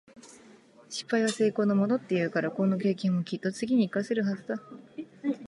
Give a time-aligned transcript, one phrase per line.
[0.89, 4.55] 「失敗は成功のもと」って言うから、この経験もきっと次に活かせるはずだ。